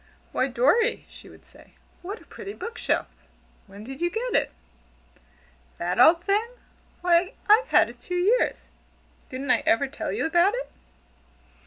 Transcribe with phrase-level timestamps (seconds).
[0.31, 3.05] "Why, Dorry," she would say, "what a pretty book shelf!
[3.67, 4.51] When did you get it?"
[5.77, 6.43] "That old thing!
[7.01, 8.65] Why, I've had it two years.
[9.29, 10.71] Didn't I ever tell you about it?"